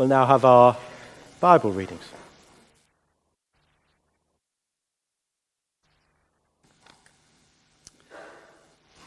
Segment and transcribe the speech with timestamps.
[0.00, 0.78] we'll now have our
[1.40, 2.00] Bible readings.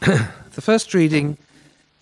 [0.00, 1.36] the first reading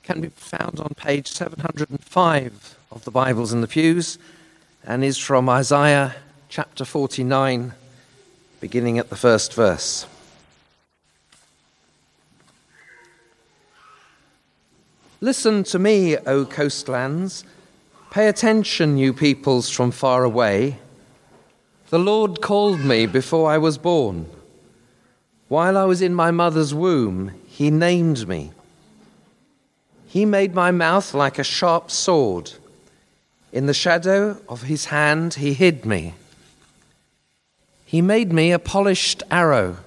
[0.02, 4.18] can be found on page 705 of the Bibles in the pews
[4.84, 6.14] and is from Isaiah
[6.50, 7.72] chapter 49,
[8.60, 10.04] beginning at the first verse.
[15.22, 17.44] Listen to me, O coastlands.
[18.12, 20.76] Pay attention, you peoples from far away.
[21.88, 24.26] The Lord called me before I was born.
[25.48, 28.52] While I was in my mother's womb, He named me.
[30.08, 32.52] He made my mouth like a sharp sword.
[33.50, 36.12] In the shadow of His hand, He hid me.
[37.86, 39.78] He made me a polished arrow.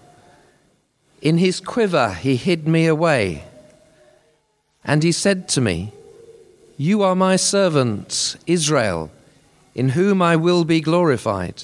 [1.21, 3.43] In His quiver, He hid me away.
[4.83, 5.91] And he said to me,
[6.77, 9.09] You are my servant, Israel,
[9.73, 11.63] in whom I will be glorified.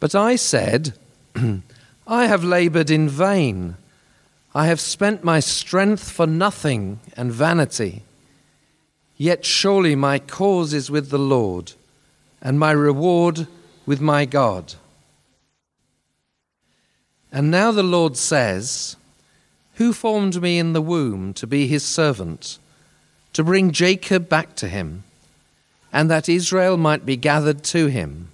[0.00, 0.94] But I said,
[2.06, 3.76] I have labored in vain.
[4.54, 8.02] I have spent my strength for nothing and vanity.
[9.18, 11.72] Yet surely my cause is with the Lord,
[12.40, 13.46] and my reward
[13.84, 14.74] with my God.
[17.30, 18.96] And now the Lord says,
[19.74, 22.58] who formed me in the womb to be his servant,
[23.32, 25.04] to bring Jacob back to him,
[25.92, 28.28] and that Israel might be gathered to him?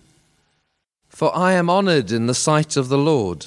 [1.09, 3.47] For I am honored in the sight of the Lord,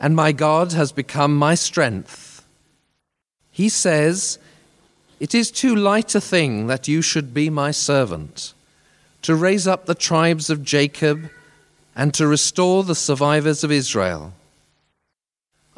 [0.00, 2.44] and my God has become my strength.
[3.50, 4.38] He says,
[5.20, 8.54] It is too light a thing that you should be my servant,
[9.22, 11.30] to raise up the tribes of Jacob
[11.96, 14.32] and to restore the survivors of Israel.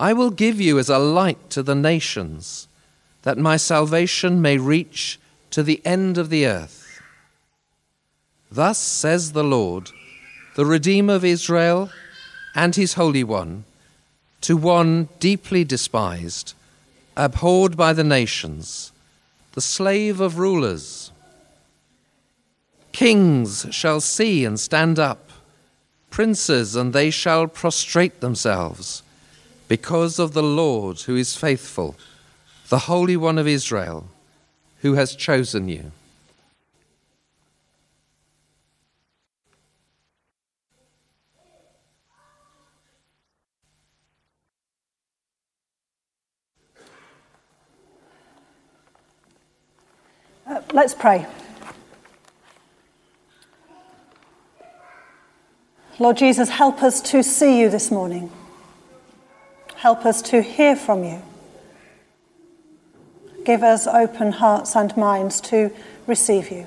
[0.01, 2.69] I will give you as a light to the nations,
[3.21, 5.21] that my salvation may reach
[5.51, 7.03] to the end of the earth.
[8.51, 9.91] Thus says the Lord,
[10.55, 11.91] the Redeemer of Israel
[12.55, 13.65] and his Holy One,
[14.41, 16.55] to one deeply despised,
[17.15, 18.93] abhorred by the nations,
[19.53, 21.13] the slave of rulers.
[22.93, 25.29] Kings shall see and stand up,
[26.09, 29.03] princes, and they shall prostrate themselves
[29.71, 31.95] because of the Lord who is faithful,
[32.71, 34.09] the Holy One of Israel,
[34.79, 35.93] who has chosen you.
[50.49, 51.29] Uh, let's pray.
[56.01, 58.33] Lord Jesus, help us to see you this morning.
[59.81, 61.23] Help us to hear from you.
[63.47, 65.73] Give us open hearts and minds to
[66.07, 66.67] receive you.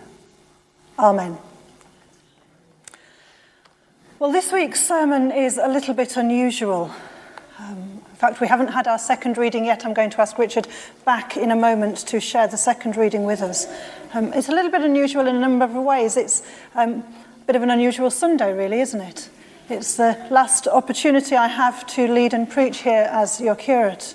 [0.98, 1.38] Amen.
[4.18, 6.90] Well, this week's sermon is a little bit unusual.
[7.60, 9.86] Um, in fact, we haven't had our second reading yet.
[9.86, 10.68] I'm going to ask Richard
[11.06, 13.68] back in a moment to share the second reading with us.
[14.16, 16.18] Um, it's a little bit unusual in a number of ways.
[16.18, 16.42] It's
[16.74, 17.04] um,
[17.44, 19.30] a bit of an unusual Sunday, really, isn't it?
[19.70, 24.14] It's the last opportunity I have to lead and preach here as your curate.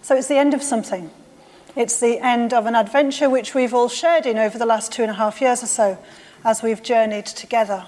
[0.00, 1.10] So it's the end of something.
[1.76, 5.02] It's the end of an adventure which we've all shared in over the last two
[5.02, 5.98] and a half years or so
[6.44, 7.86] as we've journeyed together.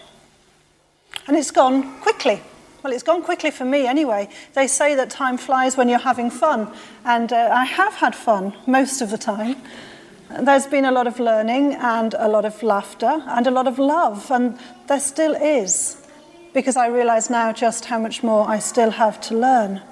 [1.26, 2.42] And it's gone quickly.
[2.82, 4.28] Well, it's gone quickly for me anyway.
[4.53, 6.70] They say that time flies when you're having fun,
[7.04, 9.56] and uh, I have had fun most of the time.
[10.41, 13.78] There's been a lot of learning and a lot of laughter and a lot of
[13.78, 16.02] love, and there still is
[16.53, 19.83] because I realise now just how much more I still have to learn.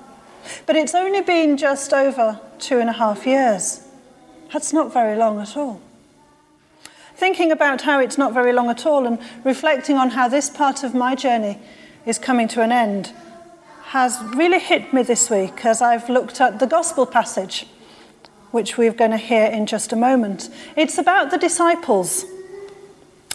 [0.66, 3.86] But it's only been just over two and a half years.
[4.52, 5.80] That's not very long at all.
[7.14, 10.82] Thinking about how it's not very long at all and reflecting on how this part
[10.82, 11.58] of my journey
[12.06, 13.12] is coming to an end
[13.90, 17.66] has really hit me this week as I've looked at the gospel passage,
[18.52, 20.48] which we're going to hear in just a moment.
[20.76, 22.24] It's about the disciples.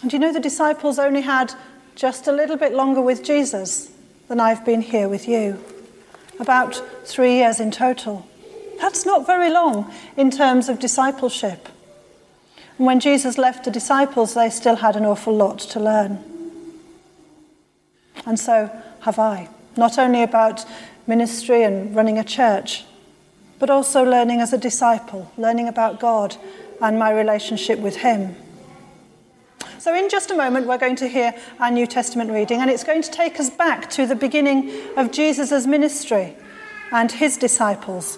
[0.02, 1.54] And you know, the disciples only had
[1.96, 3.90] just a little bit longer with Jesus
[4.28, 5.64] than I've been here with you.
[6.40, 8.28] About three years in total.
[8.80, 11.70] That's not very long in terms of discipleship.
[12.78, 16.22] And when Jesus left the disciples, they still had an awful lot to learn.
[18.26, 18.70] And so
[19.02, 19.48] have I.
[19.78, 20.66] Not only about
[21.08, 22.84] ministry and running a church,
[23.60, 26.36] but also learning as a disciple, learning about God
[26.82, 28.36] and my relationship with Him.
[29.86, 32.84] So, in just a moment, we're going to hear our New Testament reading, and it's
[32.84, 36.36] going to take us back to the beginning of Jesus' ministry
[36.92, 38.18] and his disciples.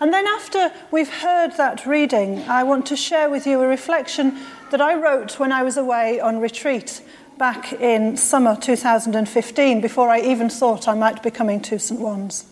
[0.00, 4.40] And then, after we've heard that reading, I want to share with you a reflection
[4.72, 7.00] that I wrote when I was away on retreat
[7.38, 12.00] back in summer 2015, before I even thought I might be coming to St.
[12.00, 12.46] Juan's.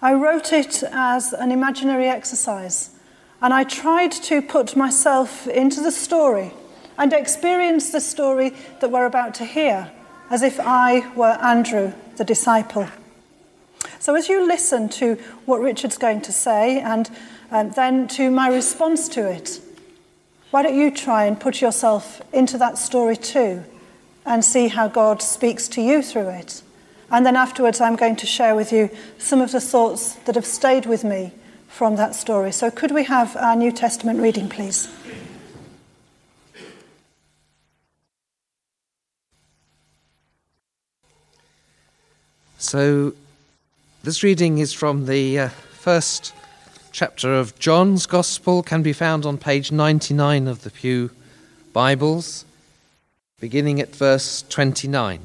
[0.00, 2.90] I wrote it as an imaginary exercise,
[3.42, 6.52] and I tried to put myself into the story
[6.98, 9.90] and experience the story that we're about to hear
[10.30, 12.88] as if I were Andrew, the disciple.
[14.00, 15.14] So, as you listen to
[15.46, 17.08] what Richard's going to say and
[17.50, 19.60] um, then to my response to it,
[20.50, 23.64] why don't you try and put yourself into that story too
[24.26, 26.62] and see how God speaks to you through it?
[27.10, 30.46] And then afterwards, I'm going to share with you some of the thoughts that have
[30.46, 31.32] stayed with me
[31.68, 32.52] from that story.
[32.52, 34.88] So, could we have our New Testament reading, please?
[42.60, 43.12] So,
[44.02, 46.34] this reading is from the uh, first
[46.90, 51.12] chapter of John's Gospel, can be found on page 99 of the Pew
[51.72, 52.44] Bibles,
[53.38, 55.20] beginning at verse 29.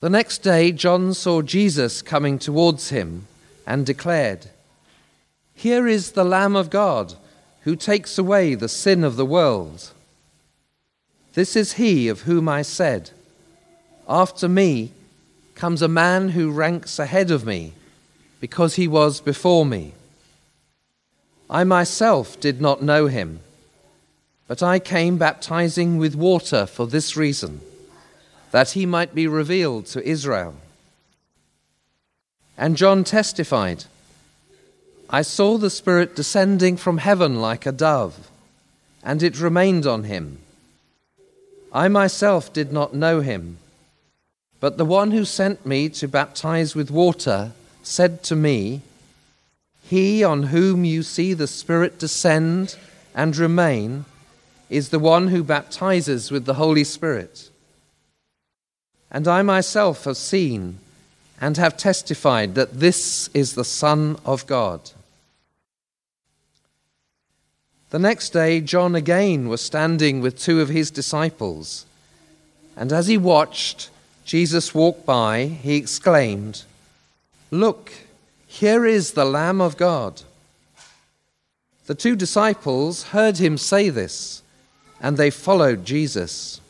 [0.00, 3.26] The next day, John saw Jesus coming towards him
[3.66, 4.46] and declared,
[5.52, 7.16] Here is the Lamb of God
[7.64, 9.90] who takes away the sin of the world.
[11.34, 13.10] This is he of whom I said,
[14.08, 14.92] After me
[15.56, 17.72] comes a man who ranks ahead of me,
[18.40, 19.94] because he was before me.
[21.50, 23.40] I myself did not know him,
[24.46, 27.60] but I came baptizing with water for this reason,
[28.52, 30.54] that he might be revealed to Israel.
[32.56, 33.86] And John testified,
[35.10, 38.30] I saw the Spirit descending from heaven like a dove,
[39.02, 40.38] and it remained on him
[41.74, 43.58] I myself did not know him,
[44.60, 47.50] but the one who sent me to baptize with water
[47.82, 48.82] said to me,
[49.82, 52.76] He on whom you see the Spirit descend
[53.12, 54.04] and remain
[54.70, 57.50] is the one who baptizes with the Holy Spirit.
[59.10, 60.78] And I myself have seen
[61.40, 64.92] and have testified that this is the Son of God.
[67.94, 71.86] The next day, John again was standing with two of his disciples.
[72.76, 73.88] And as he watched
[74.24, 76.64] Jesus walk by, he exclaimed,
[77.52, 77.92] Look,
[78.48, 80.22] here is the Lamb of God.
[81.86, 84.42] The two disciples heard him say this,
[85.00, 86.60] and they followed Jesus.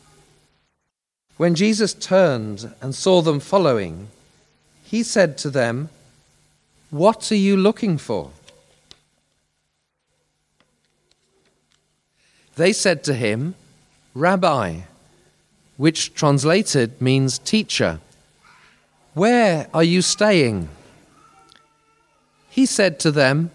[1.37, 4.09] When Jesus turned and saw them following,
[4.83, 5.89] he said to them,
[6.91, 8.29] What are you looking for?
[12.55, 13.55] They said to him,
[14.13, 14.81] Rabbi,
[15.77, 17.99] which translated means teacher,
[19.13, 20.69] where are you staying?
[22.49, 23.51] He said to them,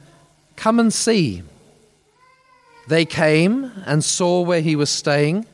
[0.56, 1.42] Come and see.
[2.88, 5.46] They came and saw where he was staying,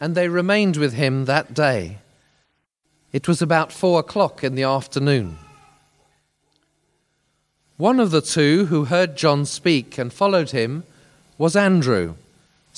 [0.00, 1.98] and they remained with him that day.
[3.12, 5.38] It was about four o'clock in the afternoon.
[7.76, 10.84] One of the two who heard John speak and followed him
[11.36, 12.14] was Andrew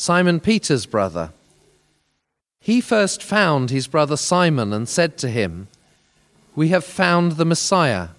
[0.00, 1.32] Simon Peter's brother.
[2.60, 5.66] He first found his brother Simon and said to him,
[6.54, 8.10] We have found the Messiah,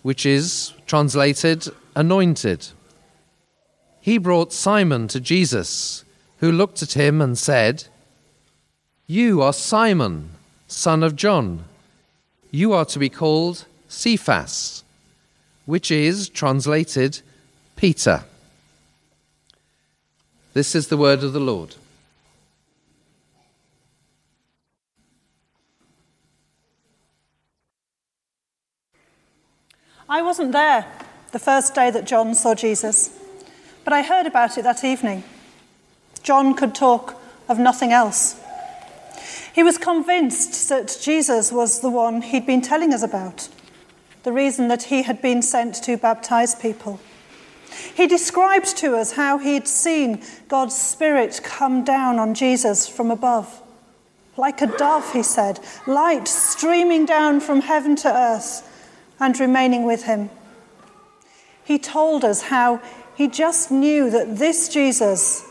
[0.00, 2.68] which is translated anointed.
[4.00, 6.06] He brought Simon to Jesus,
[6.38, 7.84] who looked at him and said,
[9.06, 10.30] You are Simon,
[10.68, 11.64] son of John.
[12.50, 14.84] You are to be called Cephas,
[15.66, 17.20] which is translated
[17.76, 18.24] Peter.
[20.52, 21.76] This is the word of the Lord.
[30.08, 30.86] I wasn't there
[31.30, 33.16] the first day that John saw Jesus,
[33.84, 35.22] but I heard about it that evening.
[36.24, 37.14] John could talk
[37.48, 38.40] of nothing else.
[39.54, 43.48] He was convinced that Jesus was the one he'd been telling us about,
[44.24, 46.98] the reason that he had been sent to baptize people.
[47.94, 53.62] He described to us how he'd seen God's Spirit come down on Jesus from above.
[54.36, 58.66] Like a dove, he said, light streaming down from heaven to earth
[59.18, 60.30] and remaining with him.
[61.64, 62.80] He told us how
[63.16, 65.44] he just knew that this Jesus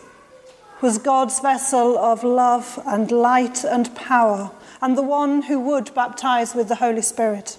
[0.82, 6.56] was God's vessel of love and light and power, and the one who would baptize
[6.56, 7.58] with the Holy Spirit.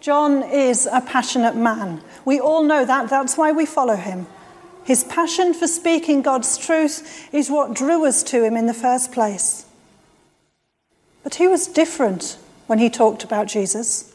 [0.00, 2.02] John is a passionate man.
[2.24, 3.10] We all know that.
[3.10, 4.26] That's why we follow him.
[4.84, 9.12] His passion for speaking God's truth is what drew us to him in the first
[9.12, 9.66] place.
[11.22, 14.12] But he was different when he talked about Jesus.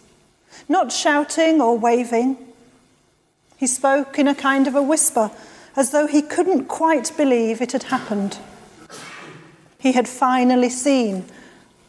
[0.67, 2.37] not shouting or waving.
[3.57, 5.31] He spoke in a kind of a whisper,
[5.75, 8.37] as though he couldn't quite believe it had happened.
[9.77, 11.25] He had finally seen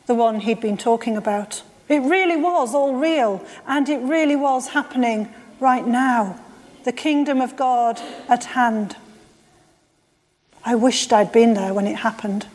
[0.07, 1.63] the one he'd been talking about.
[1.89, 6.41] It really was all real, and it really was happening right now.
[6.85, 8.97] The kingdom of God at hand.
[10.65, 12.47] I wished I'd been there when it happened.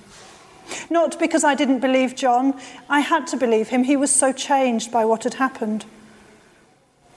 [0.90, 2.60] Not because I didn't believe John,
[2.90, 3.84] I had to believe him.
[3.84, 5.86] He was so changed by what had happened.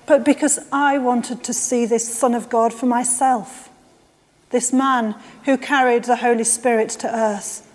[0.07, 3.71] But because I wanted to see this Son of God for myself,
[4.51, 7.69] this man who carried the Holy Spirit to earth,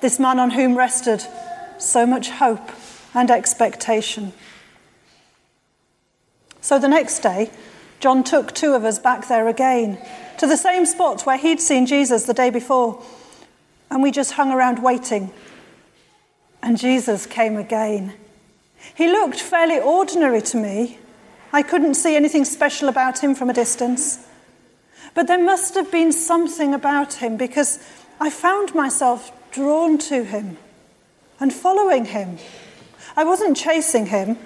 [0.00, 1.22] this man on whom rested
[1.78, 2.70] so much hope
[3.16, 4.32] and expectation.
[6.60, 7.50] So the next day,
[7.98, 9.98] John took two of us back there again,
[10.38, 13.02] to the same spot where he'd seen Jesus the day before,
[13.90, 15.32] and we just hung around waiting.
[16.62, 18.12] And Jesus came again.
[18.94, 20.98] He looked fairly ordinary to me.
[21.52, 24.26] I couldn't see anything special about him from a distance.
[25.14, 27.78] But there must have been something about him because
[28.20, 30.58] I found myself drawn to him
[31.40, 32.38] and following him.
[33.16, 34.36] I wasn't chasing him,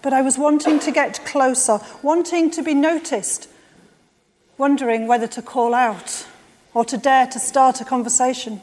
[0.00, 3.48] but I was wanting to get closer, wanting to be noticed,
[4.56, 6.26] wondering whether to call out
[6.74, 8.60] or to dare to start a conversation.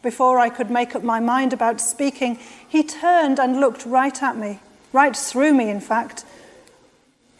[0.00, 4.36] Before I could make up my mind about speaking, he turned and looked right at
[4.36, 4.60] me,
[4.92, 6.24] right through me, in fact,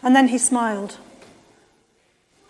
[0.02, 0.98] and then he smiled.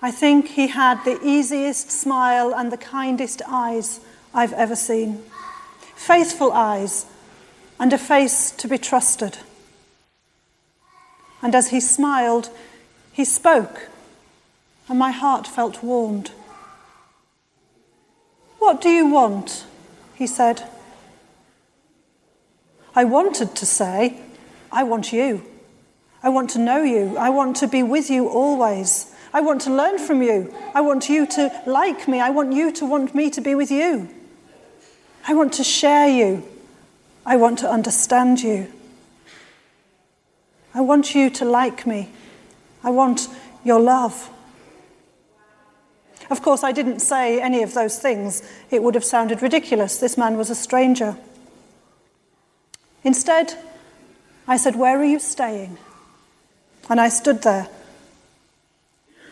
[0.02, 4.00] I think he had the easiest smile and the kindest eyes
[4.34, 5.22] I've ever seen.
[5.94, 7.06] Faithful eyes
[7.78, 9.38] and a face to be trusted.
[11.42, 12.50] And as he smiled,
[13.12, 13.88] he spoke,
[14.88, 16.30] and my heart felt warmed.
[18.58, 19.66] What do you want?
[20.14, 20.68] he said.
[22.94, 24.20] I wanted to say,
[24.70, 25.44] I want you.
[26.22, 27.16] I want to know you.
[27.16, 29.12] I want to be with you always.
[29.34, 30.54] I want to learn from you.
[30.74, 32.20] I want you to like me.
[32.20, 34.08] I want you to want me to be with you.
[35.26, 36.46] I want to share you.
[37.24, 38.72] I want to understand you.
[40.74, 42.10] I want you to like me.
[42.82, 43.28] I want
[43.64, 44.30] your love.
[46.30, 48.42] Of course, I didn't say any of those things.
[48.70, 49.98] It would have sounded ridiculous.
[49.98, 51.16] This man was a stranger.
[53.04, 53.54] Instead,
[54.48, 55.78] I said, Where are you staying?
[56.88, 57.68] And I stood there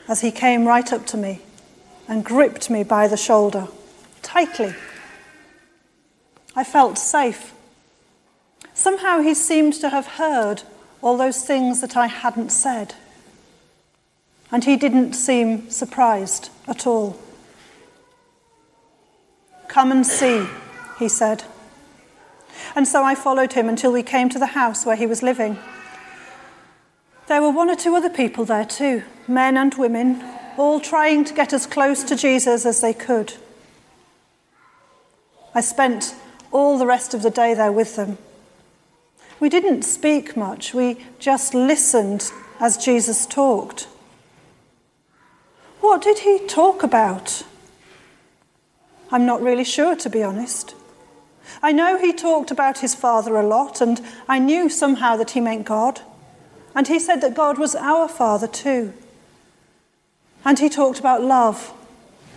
[0.08, 1.40] as he came right up to me
[2.06, 3.68] and gripped me by the shoulder
[4.22, 4.74] tightly.
[6.56, 7.52] I felt safe.
[8.74, 10.62] Somehow he seemed to have heard
[11.02, 12.94] all those things that I hadn't said.
[14.52, 17.18] And he didn't seem surprised at all.
[19.68, 20.46] Come and see,
[20.98, 21.44] he said.
[22.74, 25.58] And so I followed him until we came to the house where he was living.
[27.28, 30.22] There were one or two other people there too, men and women,
[30.56, 33.34] all trying to get as close to Jesus as they could.
[35.54, 36.14] I spent
[36.52, 38.18] all the rest of the day there with them.
[39.38, 43.88] We didn't speak much, we just listened as Jesus talked.
[45.80, 47.42] What did he talk about?
[49.10, 50.74] I'm not really sure, to be honest.
[51.62, 55.40] I know he talked about his father a lot, and I knew somehow that he
[55.40, 56.00] meant God.
[56.74, 58.92] And he said that God was our father too.
[60.44, 61.72] And he talked about love,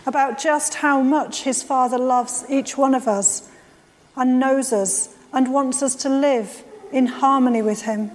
[0.06, 3.48] about just how much his father loves each one of us
[4.16, 8.10] and knows us and wants us to live in harmony with Him.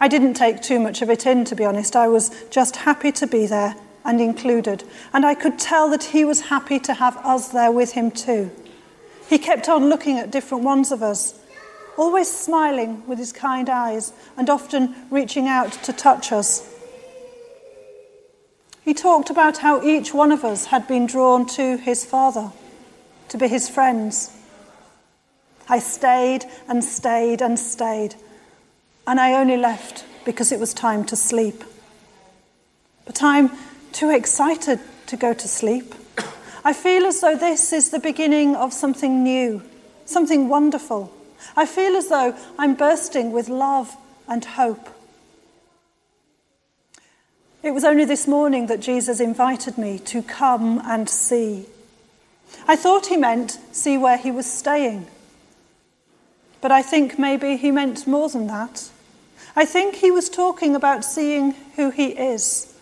[0.00, 1.94] I didn't take too much of it in, to be honest.
[1.94, 4.84] I was just happy to be there and included.
[5.12, 8.50] And I could tell that He was happy to have us there with Him too.
[9.28, 11.38] He kept on looking at different ones of us,
[11.96, 16.68] always smiling with His kind eyes and often reaching out to touch us.
[18.84, 22.50] He talked about how each one of us had been drawn to His Father
[23.32, 24.30] to be his friends.
[25.66, 28.14] I stayed and stayed and stayed,
[29.06, 31.64] and I only left because it was time to sleep.
[33.06, 33.50] But I'm
[33.92, 35.94] too excited to go to sleep.
[36.62, 39.62] I feel as though this is the beginning of something new,
[40.04, 41.10] something wonderful.
[41.56, 43.96] I feel as though I'm bursting with love
[44.28, 44.90] and hope.
[47.62, 51.64] It was only this morning that Jesus invited me to come and see.
[52.66, 55.06] I thought he meant see where he was staying.
[56.60, 58.90] But I think maybe he meant more than that.
[59.56, 62.72] I think he was talking about seeing who he is,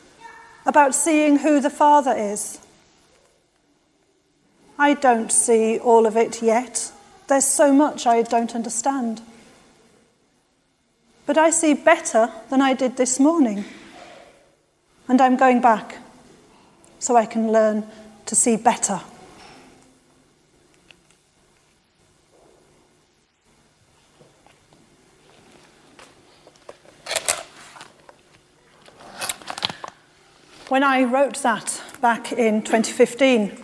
[0.67, 2.59] about seeing who the Father is.
[4.79, 6.93] I don't see all of it yet.
[7.29, 9.23] There's so much I don't understand.
[11.27, 13.65] but I see better than I did this morning.
[15.07, 15.99] And I'm going back
[16.99, 17.85] so I can learn
[18.27, 19.01] to see better.
[30.71, 33.61] When I wrote that back in 2015,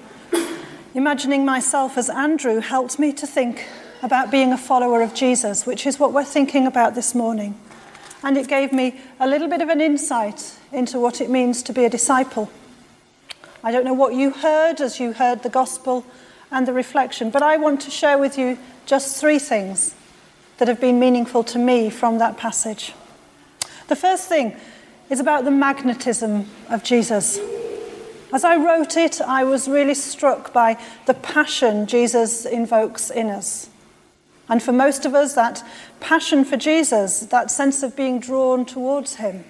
[0.92, 3.64] imagining myself as Andrew helped me to think
[4.02, 7.54] about being a follower of Jesus, which is what we're thinking about this morning.
[8.24, 11.72] And it gave me a little bit of an insight into what it means to
[11.72, 12.50] be a disciple.
[13.62, 16.04] I don't know what you heard as you heard the gospel
[16.50, 19.94] and the reflection, but I want to share with you just three things
[20.58, 22.94] that have been meaningful to me from that passage.
[23.86, 24.56] The first thing
[25.10, 27.38] is about the magnetism of Jesus.
[28.32, 33.70] As I wrote it, I was really struck by the passion Jesus invokes in us.
[34.48, 35.62] And for most of us, that
[36.00, 39.44] passion for Jesus, that sense of being drawn towards him,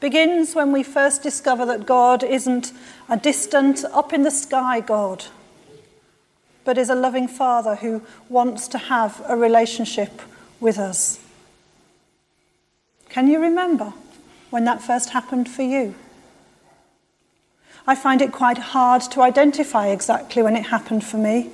[0.00, 2.72] begins when we first discover that God isn't
[3.08, 5.26] a distant, up in the sky God,
[6.64, 10.20] but is a loving Father who wants to have a relationship
[10.60, 11.20] with us.
[13.08, 13.92] Can you remember?
[14.52, 15.94] When that first happened for you?
[17.86, 21.50] I find it quite hard to identify exactly when it happened for me.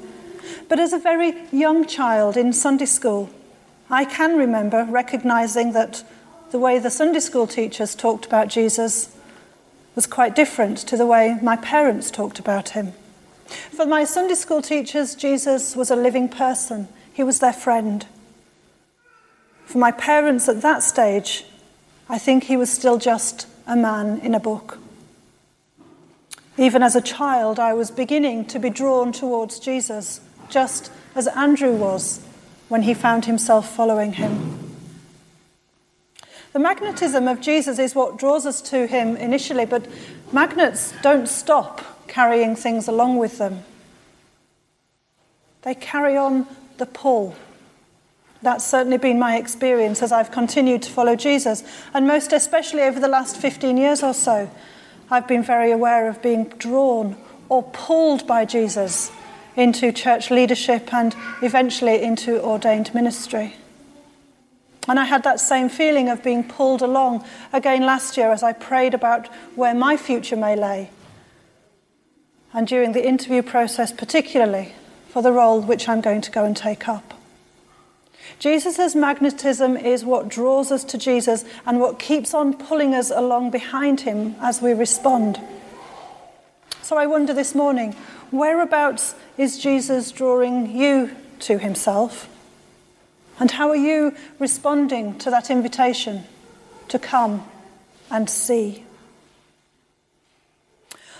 [0.69, 3.31] But as a very young child in Sunday school,
[3.88, 6.05] I can remember recognizing that
[6.50, 9.14] the way the Sunday school teachers talked about Jesus
[9.95, 12.93] was quite different to the way my parents talked about him.
[13.47, 18.07] For my Sunday school teachers, Jesus was a living person, he was their friend.
[19.64, 21.45] For my parents at that stage,
[22.09, 24.79] I think he was still just a man in a book.
[26.57, 31.75] Even as a child, I was beginning to be drawn towards Jesus, just as Andrew
[31.75, 32.21] was
[32.69, 34.75] when he found himself following him.
[36.53, 39.87] The magnetism of Jesus is what draws us to him initially, but
[40.33, 43.62] magnets don't stop carrying things along with them.
[45.62, 46.47] They carry on
[46.79, 47.37] the pull.
[48.42, 51.64] That's certainly been my experience as I've continued to follow Jesus.
[51.92, 54.51] And most especially over the last 15 years or so,
[55.11, 57.16] I've been very aware of being drawn
[57.48, 59.11] or pulled by Jesus
[59.57, 63.57] into church leadership and eventually into ordained ministry.
[64.87, 68.53] And I had that same feeling of being pulled along again last year as I
[68.53, 70.90] prayed about where my future may lay.
[72.55, 74.72] And during the interview process, particularly
[75.09, 77.17] for the role which I'm going to go and take up.
[78.38, 83.51] Jesus' magnetism is what draws us to Jesus and what keeps on pulling us along
[83.51, 85.40] behind him as we respond.
[86.83, 87.96] So I wonder this morning
[88.31, 92.29] whereabouts is Jesus drawing you to himself?
[93.40, 96.24] And how are you responding to that invitation
[96.88, 97.44] to come
[98.11, 98.85] and see?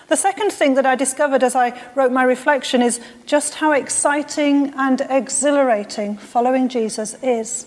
[0.09, 4.73] The second thing that I discovered as I wrote my reflection is just how exciting
[4.75, 7.67] and exhilarating following Jesus is.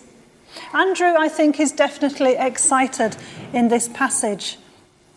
[0.74, 3.16] Andrew, I think, is definitely excited
[3.54, 4.58] in this passage.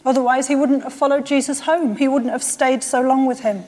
[0.05, 1.97] Otherwise, he wouldn't have followed Jesus home.
[1.97, 3.65] He wouldn't have stayed so long with him.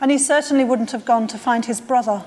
[0.00, 2.24] And he certainly wouldn't have gone to find his brother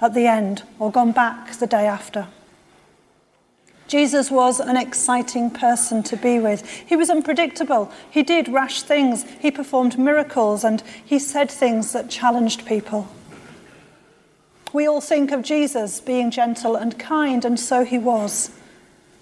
[0.00, 2.28] at the end or gone back the day after.
[3.92, 6.66] Jesus was an exciting person to be with.
[6.66, 7.92] He was unpredictable.
[8.10, 9.26] He did rash things.
[9.38, 13.06] He performed miracles and he said things that challenged people.
[14.72, 18.50] We all think of Jesus being gentle and kind, and so he was.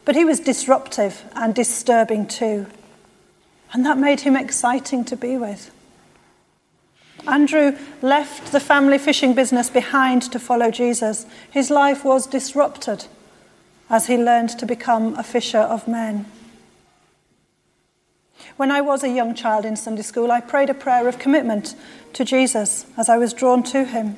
[0.05, 2.67] But he was disruptive and disturbing too.
[3.73, 5.73] And that made him exciting to be with.
[7.27, 11.27] Andrew left the family fishing business behind to follow Jesus.
[11.51, 13.07] His life was disrupted
[13.91, 16.25] as he learned to become a fisher of men.
[18.57, 21.75] When I was a young child in Sunday school, I prayed a prayer of commitment
[22.15, 24.17] to Jesus as I was drawn to him.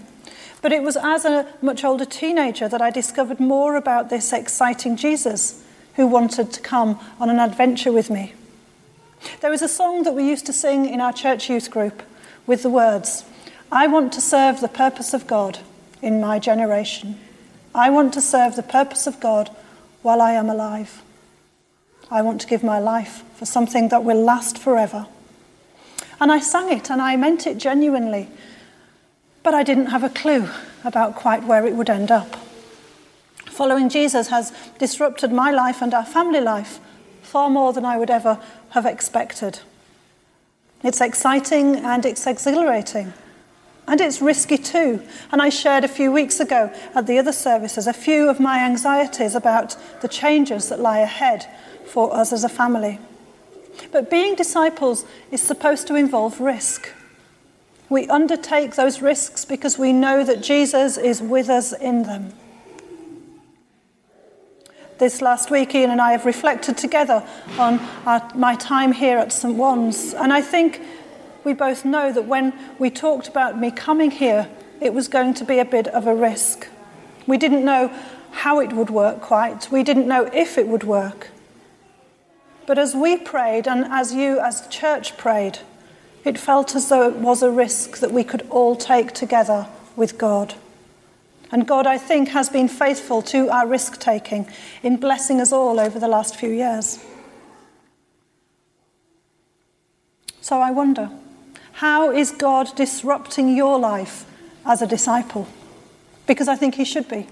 [0.61, 4.97] But it was as a much older teenager that I discovered more about this exciting
[4.97, 8.35] Jesus who wanted to come on an adventure with me.
[9.41, 12.03] There was a song that we used to sing in our church youth group
[12.47, 13.25] with the words,
[13.71, 15.61] I want to serve the purpose of God
[16.03, 17.19] in my generation.
[17.75, 19.55] I want to serve the purpose of God
[20.03, 21.03] while I am alive.
[22.11, 25.07] I want to give my life for something that will last forever.
[26.21, 28.29] And I sang it and I meant it genuinely,
[29.43, 30.49] but I didn't have a clue
[30.85, 32.37] about quite where it would end up.
[33.47, 36.81] Following Jesus has disrupted my life and our family life
[37.23, 38.39] far more than I would ever
[38.71, 39.61] have expected.
[40.83, 43.13] It's exciting and it's exhilarating,
[43.87, 45.03] And it's risky too.
[45.33, 48.61] And I shared a few weeks ago at the other services a few of my
[48.61, 51.47] anxieties about the changes that lie ahead
[51.87, 53.01] for us as a family.
[53.91, 56.91] But being disciples is supposed to involve risk.
[57.89, 62.33] We undertake those risks because we know that Jesus is with us in them.
[64.99, 67.27] This last week, Ian and I have reflected together
[67.59, 69.57] on our, my time here at St.
[69.57, 70.81] Juan's, and I think
[71.45, 74.49] we both know that when we talked about me coming here,
[74.81, 76.69] it was going to be a bit of a risk.
[77.27, 77.93] We didn't know
[78.33, 81.29] how it would work quite, we didn't know if it would work.
[82.67, 85.59] But as we prayed, and as you as church prayed,
[86.25, 90.19] it felt as though it was a risk that we could all take together with
[90.19, 90.55] God.
[91.51, 94.47] And God, I think, has been faithful to our risk taking
[94.83, 97.05] in blessing us all over the last few years.
[100.41, 101.11] So I wonder
[101.83, 104.25] how is God disrupting your life
[104.65, 105.49] as a disciple?
[106.29, 107.27] Because I think He should be.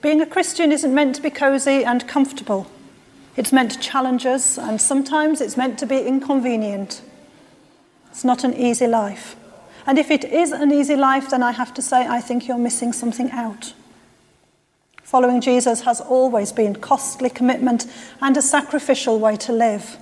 [0.00, 2.70] Being a Christian isn't meant to be cozy and comfortable.
[3.36, 7.02] It's meant to challenge us, and sometimes it's meant to be inconvenient.
[8.12, 9.34] It's not an easy life.
[9.88, 12.58] And if it is an easy life, then I have to say, I think you're
[12.58, 13.72] missing something out.
[15.02, 17.86] Following Jesus has always been costly commitment
[18.22, 19.96] and a sacrificial way to live.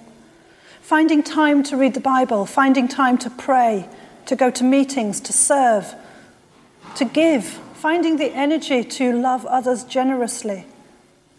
[0.88, 3.86] Finding time to read the Bible, finding time to pray,
[4.24, 5.94] to go to meetings, to serve,
[6.94, 10.64] to give, finding the energy to love others generously,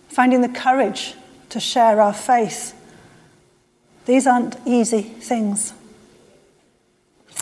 [0.08, 1.16] finding the courage
[1.50, 2.76] to share our faith.
[4.06, 5.74] These aren't easy things.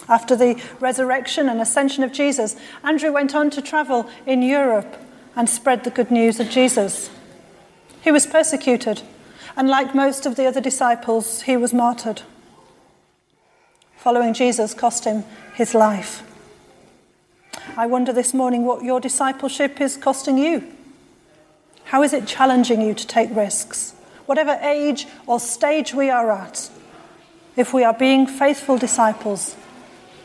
[0.07, 4.95] After the resurrection and ascension of Jesus, Andrew went on to travel in Europe
[5.35, 7.09] and spread the good news of Jesus.
[8.01, 9.01] He was persecuted,
[9.57, 12.21] and like most of the other disciples, he was martyred.
[13.95, 15.23] Following Jesus cost him
[15.55, 16.23] his life.
[17.75, 20.63] I wonder this morning what your discipleship is costing you.
[21.85, 23.95] How is it challenging you to take risks?
[24.27, 26.69] Whatever age or stage we are at,
[27.55, 29.55] if we are being faithful disciples,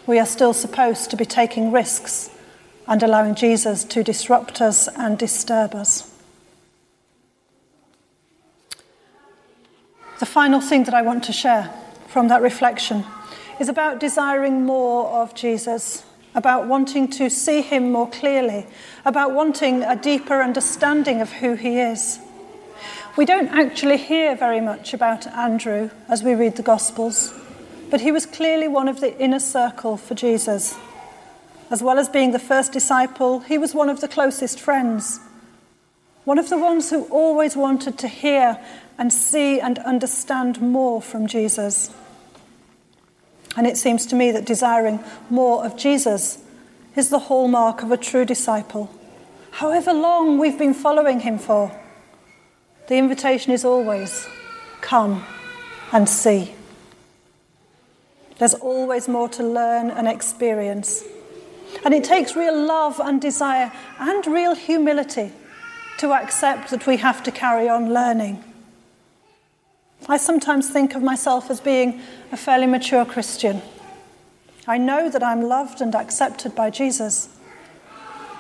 [0.07, 2.29] we are still supposed to be taking risks
[2.87, 6.12] and allowing Jesus to disrupt us and disturb us.
[10.18, 11.72] The final thing that I want to share
[12.09, 13.05] from that reflection
[13.59, 18.66] is about desiring more of Jesus, about wanting to see him more clearly,
[19.05, 22.18] about wanting a deeper understanding of who he is.
[23.16, 27.35] We don't actually hear very much about Andrew as we read the Gospels
[27.92, 30.79] but he was clearly one of the inner circle for Jesus.
[31.70, 35.20] As well as being the first disciple, he was one of the closest friends,
[36.25, 38.59] one of the ones who always wanted to hear
[39.03, 41.91] and see and understand more from Jesus.
[43.57, 46.38] And it seems to me that desiring more of Jesus
[46.95, 48.95] is the hallmark of a true disciple.
[49.51, 51.77] However long we've been following him for,
[52.87, 54.29] the invitation is always
[54.81, 55.25] come
[55.91, 56.55] and see.
[58.38, 61.03] There's always more to learn and experience.
[61.85, 65.33] And it takes real love and desire and real humility
[65.99, 68.45] to accept that we have to carry on learning.
[70.09, 72.01] I sometimes think of myself as being
[72.33, 73.62] a fairly mature Christian.
[74.67, 77.29] I know that I'm loved and accepted by Jesus.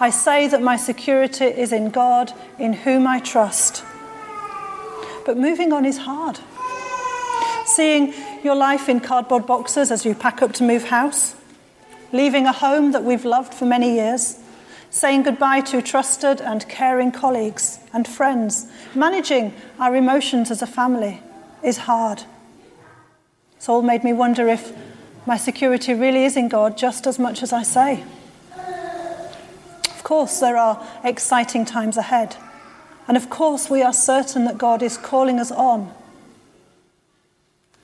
[0.00, 3.84] I say that my security is in God, in whom I trust.
[5.24, 6.40] But moving on is hard.
[7.64, 11.36] Seeing your life in cardboard boxes as you pack up to move house,
[12.12, 14.36] leaving a home that we've loved for many years,
[14.90, 21.20] saying goodbye to trusted and caring colleagues and friends, managing our emotions as a family
[21.62, 22.24] is hard.
[23.56, 24.76] It's all made me wonder if
[25.26, 28.04] my security really is in God just as much as I say.
[29.84, 32.36] Of course, there are exciting times ahead.
[33.06, 35.92] And of course, we are certain that God is calling us on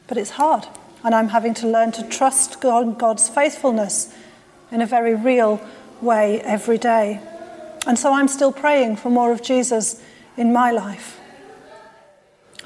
[0.08, 0.66] but it's hard.
[1.04, 4.12] And I'm having to learn to trust God's faithfulness
[4.72, 5.60] in a very real
[6.00, 7.20] way every day.
[7.86, 10.02] And so I'm still praying for more of Jesus
[10.36, 11.20] in my life.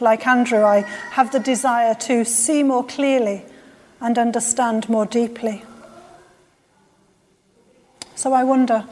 [0.02, 0.80] Like Andrew, I
[1.12, 3.44] have the desire to see more clearly
[4.00, 5.62] and understand more deeply.
[8.16, 8.84] So I wonder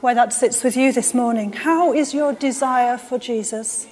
[0.00, 1.52] where that sits with you this morning.
[1.52, 3.88] How is your desire for Jesus?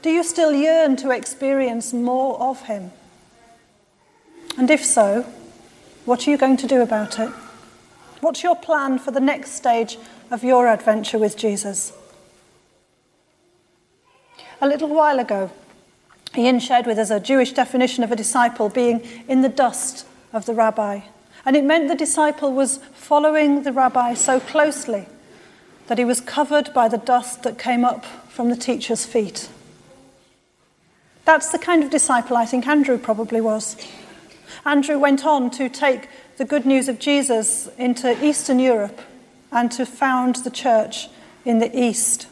[0.00, 2.90] Do you still yearn to experience more of him?
[4.56, 5.26] And if so,
[6.06, 7.28] what are you going to do about it?
[8.22, 9.98] What's your plan for the next stage
[10.30, 11.92] of your adventure with Jesus?
[14.62, 15.50] A little while ago,
[16.36, 20.46] Ian shared with us a Jewish definition of a disciple being in the dust of
[20.46, 21.00] the rabbi.
[21.44, 25.06] And it meant the disciple was following the rabbi so closely
[25.86, 29.48] that he was covered by the dust that came up from the teacher's feet.
[31.24, 33.76] That's the kind of disciple I think Andrew probably was.
[34.64, 39.00] Andrew went on to take the good news of Jesus into Eastern Europe
[39.50, 41.08] and to found the church
[41.44, 42.26] in the East.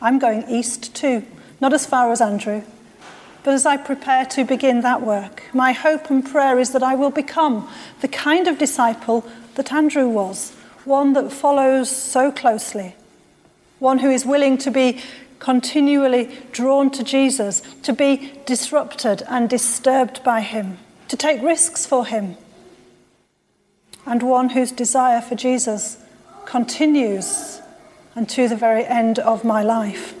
[0.00, 1.24] I'm going east too,
[1.60, 2.62] not as far as Andrew,
[3.42, 6.96] but as I prepare to begin that work, my hope and prayer is that I
[6.96, 7.68] will become
[8.00, 10.52] the kind of disciple that Andrew was,
[10.84, 12.96] one that follows so closely,
[13.78, 15.00] one who is willing to be
[15.38, 22.04] continually drawn to Jesus, to be disrupted and disturbed by him, to take risks for
[22.04, 22.36] him,
[24.04, 25.98] and one whose desire for Jesus
[26.46, 27.60] continues
[28.16, 30.14] unto the very end of my life.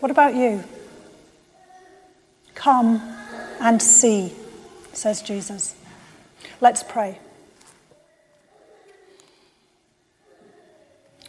[0.00, 0.64] What about you?
[2.54, 3.02] Come
[3.60, 4.32] and see,
[4.94, 5.74] says Jesus.
[6.60, 7.18] Let's pray.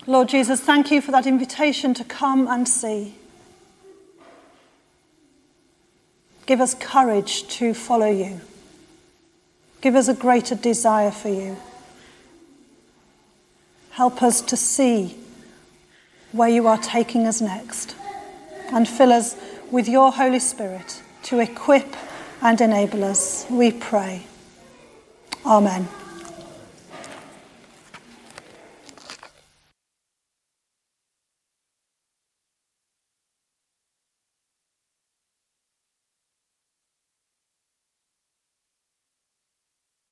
[0.07, 3.15] Lord Jesus, thank you for that invitation to come and see.
[6.45, 8.41] Give us courage to follow you.
[9.81, 11.57] Give us a greater desire for you.
[13.91, 15.17] Help us to see
[16.31, 17.95] where you are taking us next
[18.71, 19.35] and fill us
[19.69, 21.95] with your Holy Spirit to equip
[22.41, 24.25] and enable us, we pray.
[25.45, 25.87] Amen.